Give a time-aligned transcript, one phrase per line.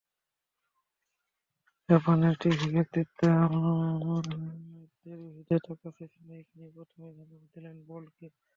[1.89, 3.19] জাপানের টিভি ব্যক্তিত্ব
[4.99, 8.27] Teruhide Takahashi mic নিয়ে প্রথমেই ধন্যবাদ দিলেন বোল্টকে।